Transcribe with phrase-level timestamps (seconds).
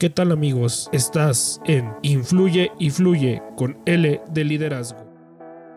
[0.00, 0.88] ¿Qué tal amigos?
[0.92, 4.98] Estás en Influye y Fluye con L de liderazgo.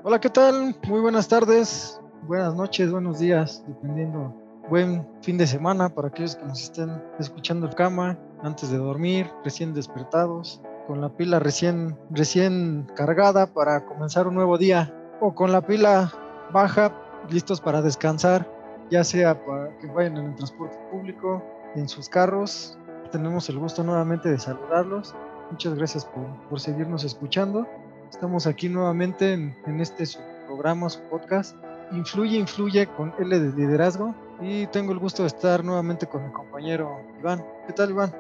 [0.06, 0.78] Hola, ¿qué tal?
[0.88, 4.34] Muy buenas tardes, buenas noches, buenos días, dependiendo.
[4.70, 9.30] Buen fin de semana para aquellos que nos estén escuchando en cama, antes de dormir,
[9.44, 15.52] recién despertados, con la pila recién, recién cargada para comenzar un nuevo día, o con
[15.52, 16.14] la pila
[16.54, 16.98] baja,
[17.30, 18.50] listos para descansar,
[18.90, 21.44] ya sea para que vayan en el transporte público,
[21.76, 22.78] en sus carros,
[23.14, 25.14] tenemos el gusto nuevamente de saludarlos.
[25.52, 26.04] Muchas gracias
[26.50, 27.68] por, seguirnos escuchando.
[28.10, 30.04] Estamos aquí nuevamente en, este
[30.48, 31.56] programa, su podcast.
[31.92, 34.16] Influye, influye con L de liderazgo.
[34.42, 37.46] Y tengo el gusto de estar nuevamente con mi compañero Iván.
[37.68, 38.12] ¿Qué tal, Iván?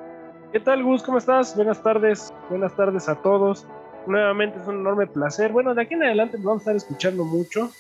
[0.52, 1.02] ¿Qué tal, Gus?
[1.02, 1.56] ¿Cómo estás?
[1.56, 2.32] Buenas tardes.
[2.50, 3.66] Buenas tardes a todos.
[4.06, 5.52] Nuevamente es un enorme placer.
[5.52, 7.72] Bueno, de aquí en adelante nos vamos a estar escuchando mucho.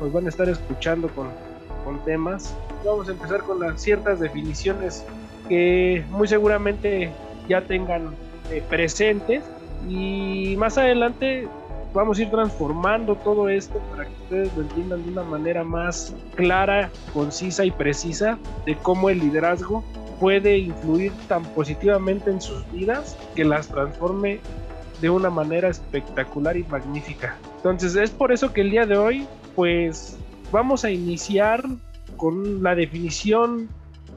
[0.00, 1.26] Nos van a estar escuchando con,
[1.84, 2.54] con temas.
[2.84, 5.04] Vamos a empezar con las ciertas definiciones
[5.48, 7.10] que muy seguramente
[7.48, 8.14] ya tengan
[8.50, 9.42] eh, presentes
[9.88, 11.48] y más adelante
[11.92, 16.14] vamos a ir transformando todo esto para que ustedes lo entiendan de una manera más
[16.36, 19.84] clara, concisa y precisa de cómo el liderazgo
[20.20, 24.38] puede influir tan positivamente en sus vidas que las transforme
[25.00, 27.36] de una manera espectacular y magnífica.
[27.56, 30.16] Entonces es por eso que el día de hoy pues
[30.52, 31.64] vamos a iniciar
[32.16, 33.68] con la definición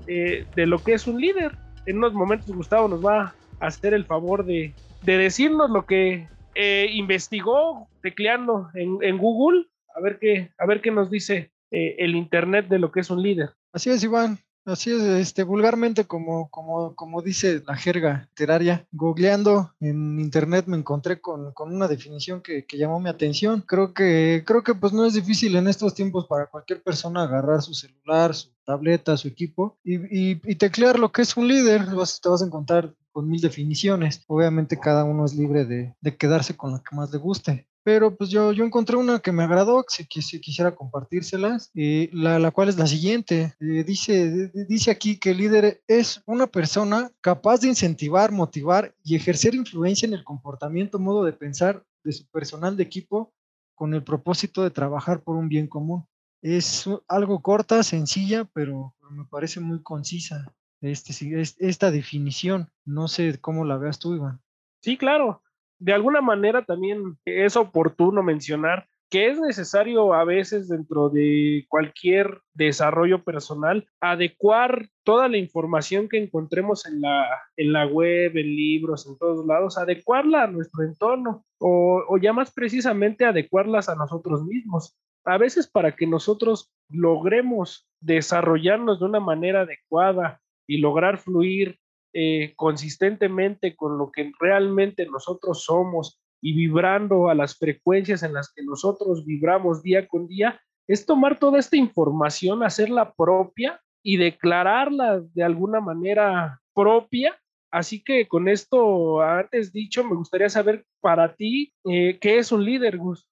[0.07, 1.55] eh, de lo que es un líder.
[1.85, 6.87] En unos momentos Gustavo nos va a hacer el favor de, decirnos lo que eh,
[6.91, 12.67] investigó tecleando en, Google, a ver qué, a ver qué nos dice eh, el Internet
[12.67, 13.51] de lo que es un líder.
[13.71, 14.37] Así es, Iván.
[14.65, 20.77] Así es, este, vulgarmente, como, como, como dice la jerga literaria, googleando en internet me
[20.77, 23.61] encontré con, con una definición que, que, llamó mi atención.
[23.67, 27.61] Creo que, creo que pues no es difícil en estos tiempos para cualquier persona agarrar
[27.61, 31.85] su celular, su tableta, su equipo y, y, y teclear lo que es un líder.
[31.93, 34.23] Vas, te vas a encontrar con mil definiciones.
[34.27, 38.15] Obviamente cada uno es libre de, de quedarse con la que más le guste pero
[38.15, 42.51] pues yo, yo encontré una que me agradó, que si, quisiera compartírselas, y la, la,
[42.51, 43.53] cual es la siguiente.
[43.59, 49.15] Eh, dice, dice aquí que el líder es una persona capaz de incentivar, motivar y
[49.15, 53.33] ejercer influencia en el comportamiento, modo de pensar de su personal de equipo
[53.75, 56.05] con el propósito de trabajar por un bien común.
[56.41, 61.13] Es algo corta, sencilla, pero, me parece muy concisa este,
[61.59, 62.69] esta definición.
[62.85, 64.41] No sé cómo la veas tú, Iván.
[64.81, 65.43] Sí, claro
[65.79, 72.41] de alguna manera también es oportuno mencionar que es necesario a veces dentro de cualquier
[72.55, 79.05] desarrollo personal adecuar toda la información que encontremos en la, en la web, en libros,
[79.05, 84.45] en todos lados, adecuarla a nuestro entorno o, o ya más precisamente adecuarlas a nosotros
[84.45, 84.97] mismos.
[85.25, 91.77] A veces para que nosotros logremos desarrollarnos de una manera adecuada y lograr fluir
[92.13, 98.51] eh, consistentemente con lo que realmente nosotros somos y vibrando a las frecuencias en las
[98.53, 105.21] que nosotros vibramos día con día, es tomar toda esta información, hacerla propia y declararla
[105.33, 107.39] de alguna manera propia.
[107.71, 112.63] Así que con esto antes dicho, me gustaría saber para ti, eh, ¿qué es un
[112.63, 113.27] líder, Gus?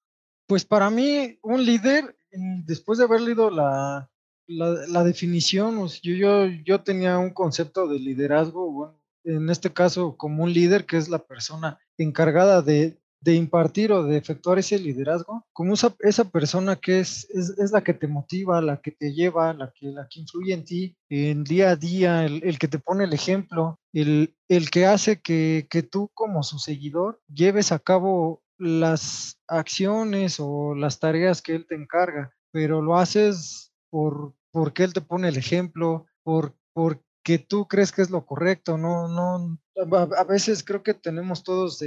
[0.46, 2.16] Pues para mí, un líder,
[2.64, 4.10] después de haber leído la,
[4.46, 10.52] la, definición, yo, yo, yo tenía un concepto de liderazgo, en este caso como un
[10.52, 15.74] líder, que es la persona encargada de, de impartir o de efectuar ese liderazgo, como
[15.74, 19.72] esa, esa persona que es, es, la que te motiva, la que te lleva, la
[19.72, 23.04] que, la que influye en ti, en día a día, el, el que te pone
[23.04, 28.42] el ejemplo, el, el que hace que, que tú como su seguidor lleves a cabo
[28.58, 34.94] las acciones o las tareas que él te encarga, pero lo haces por, porque él
[34.94, 40.24] te pone el ejemplo, por, porque tú crees que es lo correcto, no, no, a,
[40.24, 41.84] veces creo que tenemos todos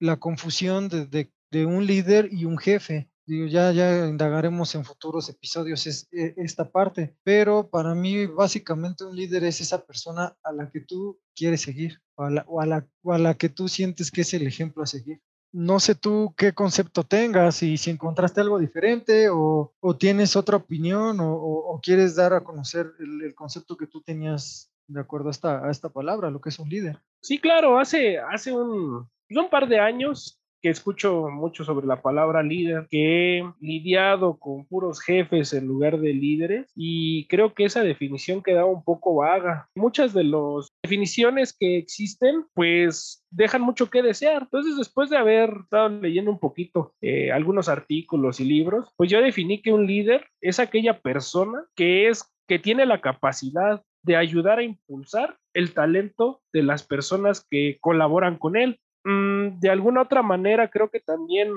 [0.00, 1.30] la confusión de,
[1.66, 3.10] un líder y un jefe.
[3.26, 9.14] Digo, ya, ya indagaremos en futuros episodios e, esta parte, pero para mí básicamente un
[9.14, 13.18] líder es esa persona a la que tú quieres seguir o a la, o a
[13.18, 15.20] la que tú sientes que es el ejemplo a seguir
[15.54, 21.18] no sé tú qué concepto tengas y si encontraste algo diferente o, tienes otra opinión
[21.20, 25.70] o, quieres dar a conocer el, concepto que tú tenías de acuerdo a esta, a
[25.70, 26.98] esta palabra, lo que es un líder.
[27.20, 32.42] Sí, claro, hace, hace un, un par de años que escucho mucho sobre la palabra
[32.42, 37.82] líder, que he lidiado con puros jefes en lugar de líderes y creo que esa
[37.82, 39.68] definición queda un poco vaga.
[39.74, 44.44] Muchas de las definiciones que existen pues dejan mucho que desear.
[44.44, 49.20] Entonces después de haber estado leyendo un poquito eh, algunos artículos y libros, pues yo
[49.20, 54.58] definí que un líder es aquella persona que es que tiene la capacidad de ayudar
[54.58, 58.80] a impulsar el talento de las personas que colaboran con él.
[59.04, 61.52] Mm, de alguna otra manera, creo que también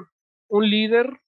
[0.50, 1.20] un líder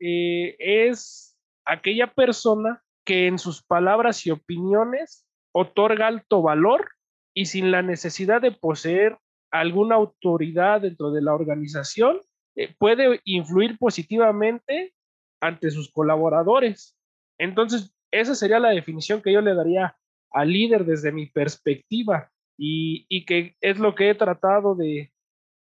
[0.00, 6.90] eh, es aquella persona que en sus palabras y opiniones otorga alto valor
[7.34, 9.18] y sin la necesidad de poseer
[9.50, 12.20] alguna autoridad dentro de la organización,
[12.56, 14.92] eh, puede influir positivamente
[15.40, 16.96] ante sus colaboradores.
[17.38, 19.96] Entonces, esa sería la definición que yo le daría
[20.32, 25.12] al líder desde mi perspectiva y, y que es lo que he tratado de,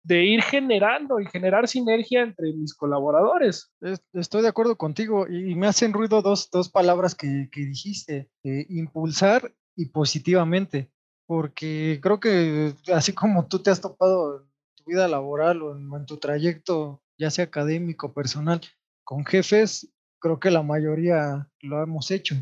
[0.05, 3.71] de ir generando y generar sinergia entre mis colaboradores.
[4.13, 8.67] Estoy de acuerdo contigo y me hacen ruido dos, dos palabras que, que dijiste, eh,
[8.69, 10.91] impulsar y positivamente,
[11.25, 16.05] porque creo que así como tú te has topado en tu vida laboral o en,
[16.05, 18.61] tu trayecto, ya sea académico, personal,
[19.03, 22.35] con jefes, creo que la mayoría lo hemos hecho.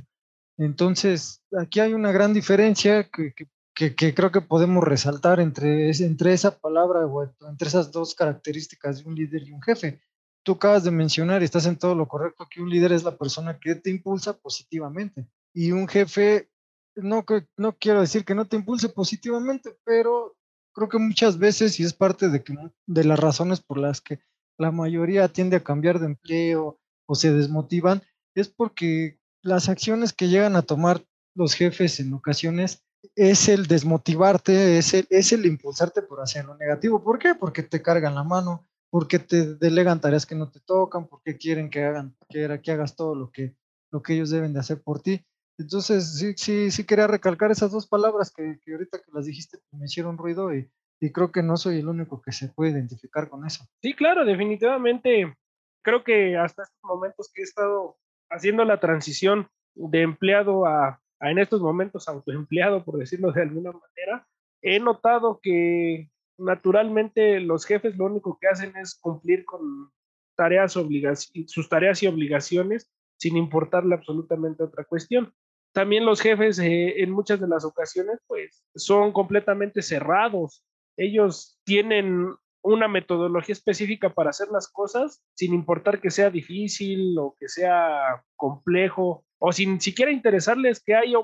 [0.57, 6.33] Entonces, aquí hay una gran diferencia que, que que, creo que podemos resaltar entre, entre
[6.33, 10.01] esa palabra o entre esas dos características de un líder y un jefe.
[10.43, 13.17] Tú acabas de mencionar y estás en todo lo correcto que un líder es la
[13.17, 16.49] persona que te impulsa positivamente y un jefe,
[16.95, 17.25] no,
[17.57, 20.35] no quiero decir que no te impulse positivamente, pero
[20.73, 22.55] creo que muchas veces, y es parte de, que,
[22.87, 24.19] de las razones por las que
[24.57, 28.01] la mayoría tiende a cambiar de empleo o se desmotivan,
[28.35, 31.05] es porque las acciones que llegan a tomar
[31.35, 32.83] los jefes en ocasiones
[33.15, 37.03] es el desmotivarte, es el, es el impulsarte por hacer lo negativo.
[37.03, 37.35] ¿Por qué?
[37.35, 41.69] Porque te cargan la mano, porque te delegan tareas que no te tocan, porque quieren
[41.69, 43.55] que hagan, que, que hagas todo lo que,
[43.91, 45.25] lo que ellos deben de hacer por ti.
[45.57, 49.59] Entonces, sí, sí, sí quería recalcar esas dos palabras que, que ahorita que las dijiste
[49.59, 52.71] pues, me hicieron ruido y, y creo que no soy el único que se puede
[52.71, 53.65] identificar con eso.
[53.81, 55.35] Sí, claro, definitivamente.
[55.83, 57.97] Creo que hasta estos momentos que he estado
[58.29, 64.27] haciendo la transición de empleado a, en estos momentos autoempleado, por decirlo de alguna manera,
[64.61, 69.91] he notado que naturalmente los jefes lo único que hacen es cumplir con
[70.35, 75.33] tareas sus tareas y obligaciones sin importarle absolutamente otra cuestión.
[75.73, 80.65] También los jefes eh, en muchas de las ocasiones pues son completamente cerrados.
[80.97, 87.35] Ellos tienen una metodología específica para hacer las cosas sin importar que sea difícil o
[87.39, 91.15] que sea complejo o sin siquiera interesarles que hay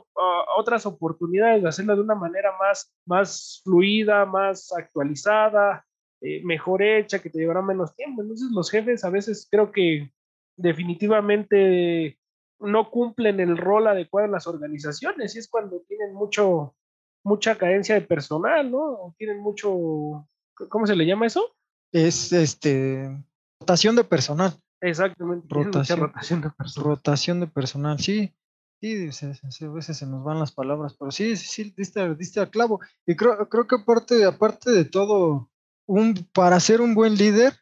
[0.57, 5.85] otras oportunidades de hacerlo de una manera más, más fluida, más actualizada,
[6.19, 8.21] eh, mejor hecha, que te llevará menos tiempo.
[8.21, 10.11] Entonces los jefes a veces creo que
[10.57, 12.19] definitivamente
[12.59, 16.75] no cumplen el rol adecuado en las organizaciones y es cuando tienen mucho,
[17.23, 18.79] mucha carencia de personal, ¿no?
[18.79, 20.27] O tienen mucho,
[20.67, 21.55] ¿cómo se le llama eso?
[21.93, 23.17] Es este
[23.61, 24.59] rotación de personal.
[24.81, 25.47] Exactamente.
[25.49, 26.89] Rotación, rotación, de personal.
[26.89, 28.33] Rotación de personal, sí.
[28.81, 29.09] Sí,
[29.65, 32.79] a veces se nos van las palabras, pero sí, sí, sí, diste, diste al clavo.
[33.05, 35.51] Y creo, creo que aparte, aparte de todo,
[35.85, 37.53] un, para ser un buen líder,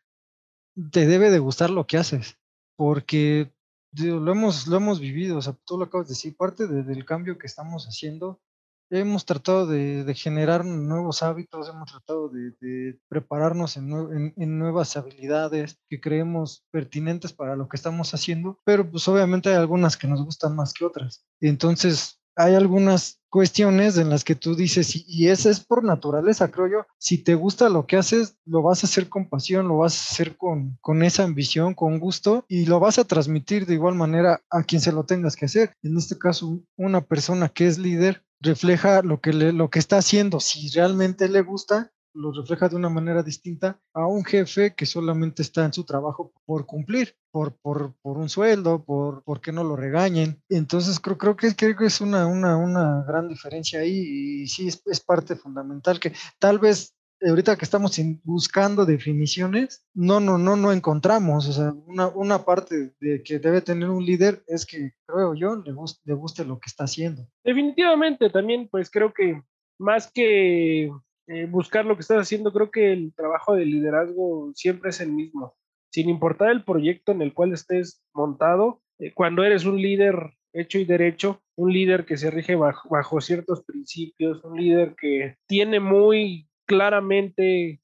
[0.92, 2.38] te debe de gustar lo que haces,
[2.76, 3.52] porque
[3.94, 7.40] lo hemos, lo hemos vivido, o sea, tú lo acabas de decir, parte del cambio
[7.40, 8.40] que estamos haciendo
[8.90, 16.66] hemos tratado de, generar nuevos hábitos, hemos tratado de, prepararnos en, nuevas habilidades que creemos
[16.72, 20.74] pertinentes para lo que estamos haciendo, pero pues obviamente hay algunas que nos gustan más
[20.74, 21.26] que otras.
[21.42, 26.68] Entonces, hay algunas cuestiones en las que tú dices, y, y es por naturaleza, creo
[26.68, 29.98] yo, si te gusta lo que haces, lo vas a hacer con pasión, lo vas
[29.98, 33.96] a hacer con, con esa ambición, con gusto, y lo vas a transmitir de igual
[33.96, 35.74] manera a quien se lo tengas que hacer.
[35.82, 39.98] En este caso, una persona que es líder refleja lo que, le, lo que está
[39.98, 40.40] haciendo.
[40.40, 45.44] Si realmente le gusta, lo refleja de una manera distinta a un jefe que solamente
[45.44, 49.64] está en su trabajo por cumplir, por, por, por un sueldo, por, por que no
[49.64, 50.42] lo regañen.
[50.50, 54.68] Entonces creo, creo, que, creo que es una, una, una gran diferencia ahí y sí
[54.68, 60.56] es, es parte fundamental que tal vez ahorita que estamos buscando definiciones, no, no, no,
[60.56, 61.48] no encontramos.
[61.48, 65.56] O sea, una, una parte de que debe tener un líder es que, creo yo,
[65.58, 67.28] le, guste, lo que está haciendo.
[67.44, 69.42] Definitivamente, también, pues creo que
[69.80, 70.86] más que
[71.28, 75.12] eh, buscar lo que estás haciendo, creo que el trabajo de liderazgo siempre es el
[75.12, 75.56] mismo.
[75.92, 80.80] Sin importar el proyecto en el cual estés montado, eh, cuando eres un líder hecho
[80.80, 86.47] y derecho, un líder que se rige bajo ciertos principios, un líder que tiene muy
[86.68, 87.82] claramente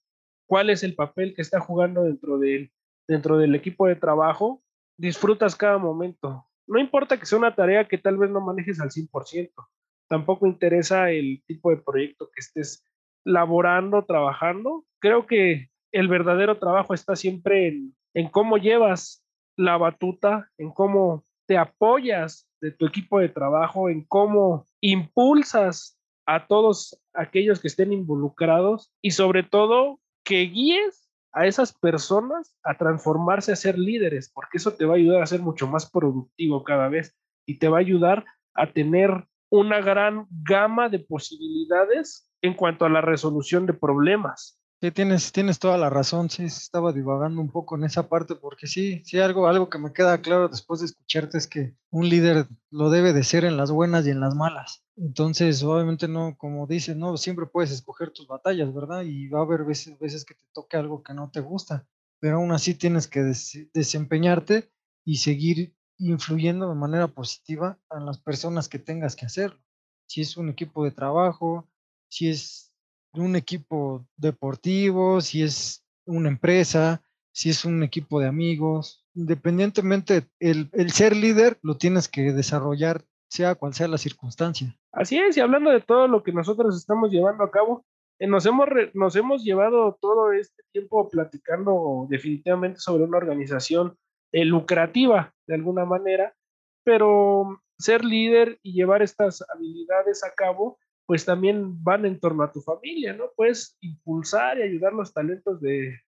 [0.47, 2.71] cuál es el papel que está jugando dentro del,
[3.07, 4.61] dentro del equipo de trabajo,
[4.97, 6.45] disfrutas cada momento.
[6.67, 9.51] No importa que sea una tarea que tal vez no manejes al 100%,
[10.07, 12.85] tampoco interesa el tipo de proyecto que estés
[13.25, 14.85] laborando, trabajando.
[14.99, 19.25] Creo que el verdadero trabajo está siempre en, en cómo llevas
[19.57, 26.47] la batuta, en cómo te apoyas de tu equipo de trabajo, en cómo impulsas a
[26.47, 33.51] todos aquellos que estén involucrados y sobre todo que guíes a esas personas a transformarse
[33.51, 36.87] a ser líderes, porque eso te va a ayudar a ser mucho más productivo cada
[36.89, 37.15] vez
[37.45, 42.89] y te va a ayudar a tener una gran gama de posibilidades en cuanto a
[42.89, 44.59] la resolución de problemas.
[44.83, 48.67] Sí, tienes, tienes toda la razón, sí, estaba divagando un poco en esa parte, porque
[48.67, 52.49] sí, sí, algo, algo que me queda claro después de escucharte es que un líder
[52.69, 54.83] lo debe de ser en las buenas y en las malas.
[54.97, 59.03] Entonces, obviamente no, como dices, no, siempre puedes escoger tus batallas, ¿verdad?
[59.03, 61.87] Y va a haber veces, veces que te toque algo que no te gusta,
[62.19, 63.21] pero aún así tienes que
[63.73, 64.69] desempeñarte
[65.05, 69.61] y seguir influyendo de manera positiva a las personas que tengas que hacerlo.
[70.07, 71.69] Si es un equipo de trabajo,
[72.09, 72.72] si es
[73.13, 77.01] un equipo deportivo, si es una empresa,
[77.31, 79.05] si es un equipo de amigos.
[79.15, 84.75] Independientemente, el, ser líder lo tienes que desarrollar, sea cual sea la circunstancia.
[84.91, 87.85] Así es, y hablando de todo lo que nosotros estamos llevando a cabo,
[88.19, 93.97] eh, nos, hemos nos hemos llevado todo este tiempo platicando definitivamente sobre una organización
[94.31, 96.35] eh, lucrativa de alguna manera,
[96.83, 102.51] pero ser líder y llevar estas habilidades a cabo pues también van en torno a
[102.51, 103.25] tu familia, ¿no?
[103.35, 105.99] Puedes impulsar y ayudar los talentos de,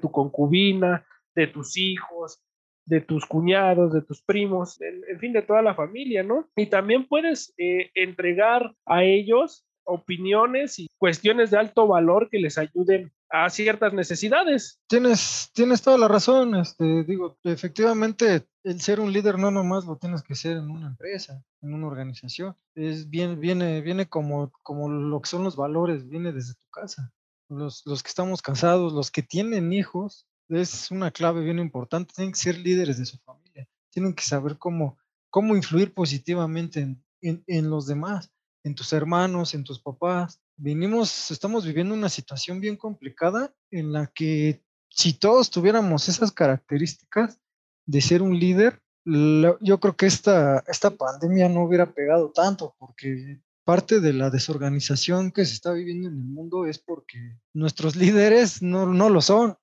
[0.00, 2.40] tu concubina, de tus hijos,
[2.86, 6.48] de tus cuñados, de tus primos, en, fin, de toda la familia, ¿no?
[6.56, 12.56] Y también puedes eh, entregar a ellos opiniones y cuestiones de alto valor que les
[12.56, 14.80] ayuden a ciertas necesidades.
[14.86, 19.96] Tienes, tienes toda la razón, este, digo, efectivamente el ser un líder no nomás lo
[19.96, 24.88] tienes que ser en una empresa, en una organización, es bien, viene, viene como, como
[24.88, 27.12] lo que son los valores, viene desde tu casa.
[27.48, 32.32] Los, los que estamos casados, los que tienen hijos, es una clave bien importante, tienen
[32.32, 34.96] que ser líderes de su familia, tienen que saber cómo,
[35.28, 38.30] cómo influir positivamente en, en, en los demás
[38.64, 40.40] en tus hermanos, en tus papás.
[40.56, 47.40] Venimos, estamos viviendo una situación bien complicada en la que si todos tuviéramos esas características
[47.86, 53.42] de ser un líder, yo creo que esta, esta pandemia no hubiera pegado tanto, porque
[53.64, 58.62] parte de la desorganización que se está viviendo en el mundo es porque nuestros líderes
[58.62, 59.56] no, no lo son.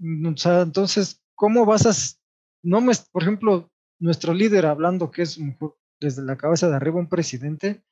[0.00, 2.18] O sea, entonces, ¿cómo vas a...
[2.62, 5.38] No me, por ejemplo, nuestro líder hablando que es
[6.00, 7.82] desde la cabeza de arriba un presidente,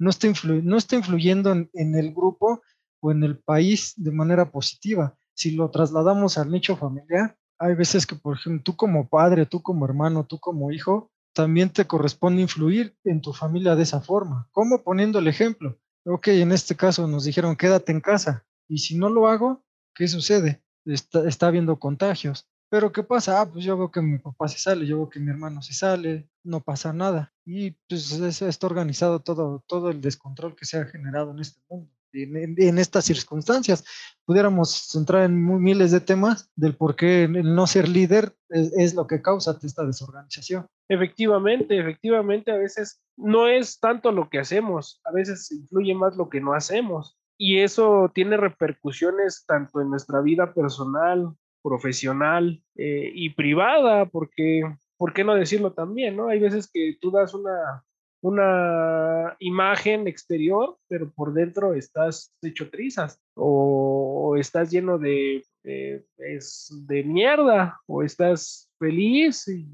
[0.00, 2.62] no está, influyendo en, el grupo
[3.00, 5.14] o en el país de manera positiva.
[5.34, 9.62] Si lo trasladamos al nicho familiar, hay veces que, por ejemplo, tú como padre, tú
[9.62, 14.48] como hermano, tú como hijo, también te corresponde influir en tu familia de esa forma.
[14.52, 14.82] ¿Cómo?
[14.82, 15.78] Poniendo el ejemplo.
[16.06, 18.46] Ok, en este caso nos dijeron quédate en casa.
[18.68, 19.62] Y si no lo hago,
[19.94, 20.62] ¿qué sucede?
[20.86, 22.49] Está, está habiendo contagios.
[22.70, 23.40] Pero ¿qué pasa?
[23.40, 25.74] Ah, pues yo veo que mi papá se sale, yo veo que mi hermano se
[25.74, 27.32] sale, no pasa nada.
[27.44, 31.90] Y pues está organizado todo, todo el descontrol que se ha generado en este mundo.
[32.12, 33.84] En, en, estas circunstancias,
[34.24, 38.94] pudiéramos entrar en miles de temas del por qué el no ser líder es, es
[38.94, 40.66] lo que causa esta desorganización.
[40.88, 46.28] Efectivamente, efectivamente, a veces no es tanto lo que hacemos, a veces influye más lo
[46.28, 47.16] que no hacemos.
[47.38, 54.62] Y eso tiene repercusiones tanto en nuestra vida personal profesional eh, y privada, porque,
[54.96, 56.16] ¿por qué no decirlo también?
[56.16, 56.28] ¿no?
[56.28, 57.84] Hay veces que tú das una,
[58.22, 67.02] una imagen exterior, pero por dentro estás hecho trizas o, estás lleno de, es de
[67.02, 69.66] mierda o estás feliz y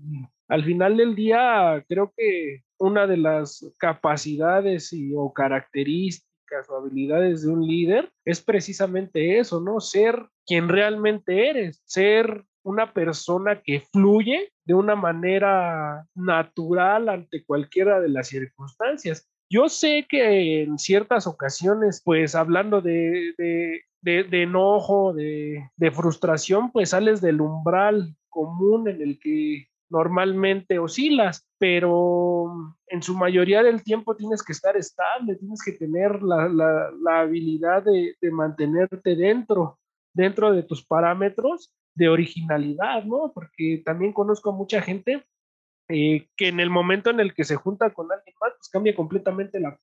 [0.49, 6.26] al final del día creo que una de las capacidades y, o características
[6.69, 9.81] o habilidades de un líder es precisamente eso, ¿no?
[9.81, 18.01] Ser quien realmente eres, ser una persona que fluye de una manera natural ante cualquiera
[18.01, 19.29] de las circunstancias.
[19.49, 23.33] Yo sé que en ciertas ocasiones, pues hablando de,
[24.03, 31.49] de, enojo, de, de frustración, pues sales del umbral común en el que normalmente oscilas,
[31.59, 37.21] pero en su mayoría del tiempo tienes que estar estable, tienes que tener la, la,
[37.21, 39.79] habilidad de, de, mantenerte dentro,
[40.13, 43.33] dentro de tus parámetros de originalidad, ¿no?
[43.33, 45.25] Porque también conozco a mucha gente
[45.89, 48.95] eh, que en el momento en el que se junta con alguien más, pues cambia
[48.95, 49.79] completamente la,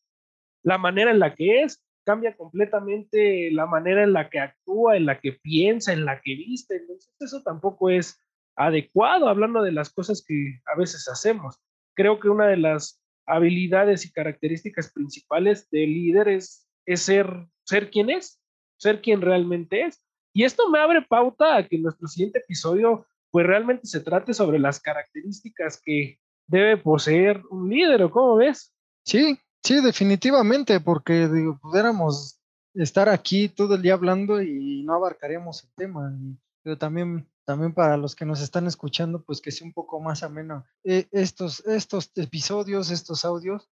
[0.62, 5.06] la manera en la que es, cambia completamente la manera en la que actúa, en
[5.06, 6.76] la que piensa, en la que viste.
[6.76, 8.20] Entonces, eso tampoco es
[8.56, 11.60] adecuado, hablando de las cosas que a veces hacemos.
[11.96, 18.10] Creo que una de las habilidades y características principales del líder es, ser, ser quien
[18.10, 18.42] es,
[18.78, 20.04] ser quien realmente es.
[20.34, 24.60] Y esto me abre pauta a que nuestro siguiente episodio pues realmente se trate sobre
[24.60, 28.76] las características que debe poseer un líder, ¿o cómo ves?
[29.06, 32.40] Sí, sí, definitivamente, porque digo, pudiéramos
[32.76, 36.14] estar aquí todo el día hablando y no abarcaríamos el tema.
[36.64, 40.24] pero también, también para los que nos están escuchando, pues que sea un poco más
[40.24, 43.70] ameno eh, estos, estos episodios, estos audios,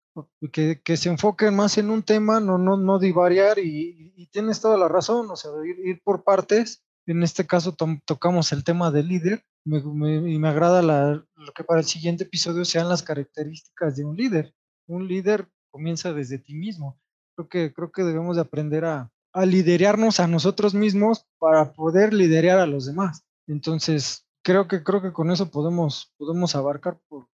[0.52, 4.60] que, que, se enfoquen más en un tema, no, no, no divariar y, y tienes
[4.62, 6.84] toda la razón, o sea, ir, ir por partes.
[7.06, 11.52] En este caso tocamos el tema del líder me, me, y me agrada la, lo
[11.54, 14.54] que para el siguiente episodio sean las características de un líder.
[14.88, 17.00] Un líder comienza desde ti mismo
[17.40, 22.14] creo que, creo que debemos de aprender a, a liderarnos a nosotros mismos para poder
[22.14, 23.24] liderar a los demás.
[23.50, 27.28] Entonces, creo que, creo que con eso podemos, podemos abarcar por,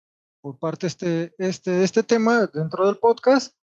[0.40, 3.56] por parte este, este, este tema dentro del podcast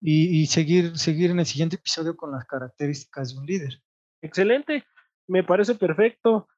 [0.00, 3.82] y, y, seguir, seguir en el siguiente episodio con las características de un líder.
[4.22, 4.84] Excelente,
[5.28, 6.48] me parece perfecto.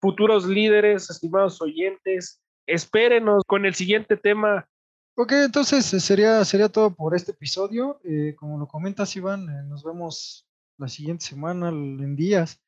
[0.00, 4.66] Futuros líderes, estimados oyentes, espérenos con el siguiente tema
[5.22, 8.00] Ok, entonces eh, sería, sería todo por este episodio.
[8.04, 12.58] Eh, como lo comentas, Iván, eh, nos vemos la siguiente semana en días.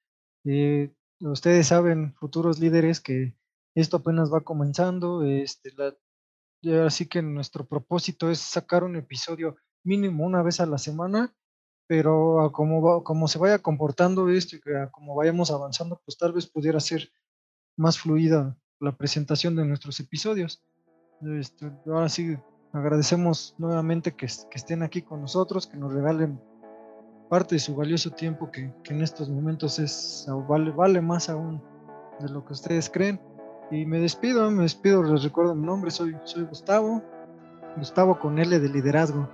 [0.44, 0.92] Eh,
[1.30, 3.34] ustedes saben, futuros líderes, que
[3.74, 5.24] esto apenas va comenzando.
[5.24, 5.94] Este, la,
[6.84, 11.34] así que nuestro propósito es sacar un episodio mínimo una vez a la semana,
[11.86, 14.60] pero como, se vaya comportando esto y
[14.90, 17.10] como vayamos avanzando, pues tal vez pudiera ser
[17.76, 20.62] más fluida la presentación de nuestros episodios.
[21.38, 22.36] Este, ahora sí,
[22.72, 26.40] agradecemos nuevamente que, estén aquí con nosotros, que nos regalen
[27.32, 31.62] parte de su valioso tiempo que, que en estos momentos es vale, vale más aún
[32.20, 33.18] de lo que ustedes creen.
[33.70, 37.00] Y me despido, me despido, les recuerdo mi nombre, soy, soy Gustavo,
[37.78, 39.30] Gustavo con L de liderazgo.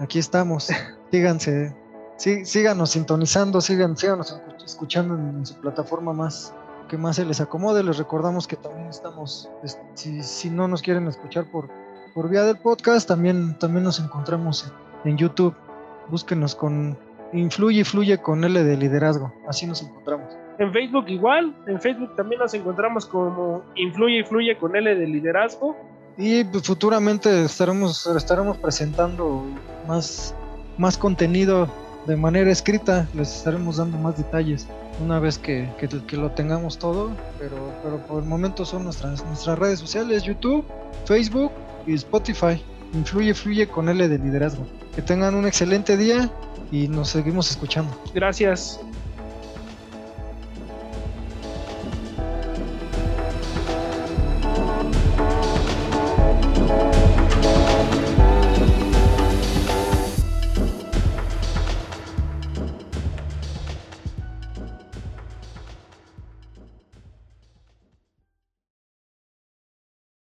[0.00, 0.68] Aquí estamos,
[1.12, 1.76] síganse,
[2.16, 6.52] sí, síganos sintonizando, sigan, síganos escuchando en su plataforma más,
[6.88, 7.84] que más se les acomode.
[7.84, 9.48] Les recordamos que también estamos,
[9.94, 11.68] si, si no nos quieren escuchar por,
[12.16, 14.72] por vía del podcast, también, también nos encontramos
[15.04, 15.54] en, en YouTube.
[16.10, 16.98] Búsquenos con
[17.32, 19.32] Influye y Fluye con L de liderazgo.
[19.46, 20.36] Así nos encontramos.
[20.58, 25.06] En Facebook igual, en Facebook también nos encontramos como Influye y Fluye con L de
[25.06, 25.76] liderazgo.
[26.16, 29.44] Y pues, futuramente estaremos, estaremos presentando
[29.86, 30.34] más,
[30.76, 31.68] más contenido
[32.06, 34.66] de manera escrita, les estaremos dando más detalles
[35.00, 39.24] una vez que, que, que, lo tengamos todo, pero, pero por el momento son nuestras,
[39.26, 40.64] nuestras redes sociales, YouTube,
[41.04, 41.52] Facebook
[41.86, 42.60] y Spotify.
[42.94, 44.66] Influye, fluye con L de liderazgo.
[44.98, 46.28] Que tengan un excelente día
[46.72, 47.96] y nos seguimos escuchando.
[48.12, 48.80] Gracias.